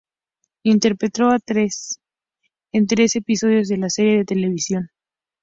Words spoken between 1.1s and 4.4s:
a Tess en tres episodios de la serie de